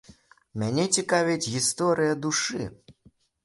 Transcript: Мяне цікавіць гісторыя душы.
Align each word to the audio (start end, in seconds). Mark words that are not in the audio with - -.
Мяне 0.61 0.85
цікавіць 1.01 1.51
гісторыя 1.57 2.19
душы. 2.25 2.61